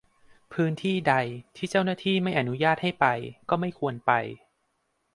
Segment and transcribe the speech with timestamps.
[0.53, 1.13] พื้นที่ใด
[1.57, 3.05] ที่เจ้าหน้าที่ไม่อนุญาตให้ไป
[3.49, 4.11] ก็ไม่ควรไป